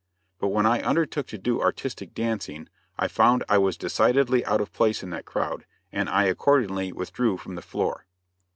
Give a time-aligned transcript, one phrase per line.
[0.39, 4.73] But when I undertook to do artistic dancing, I found I was decidedly out of
[4.73, 8.07] place in that crowd, and I accordingly withdrew from the floor.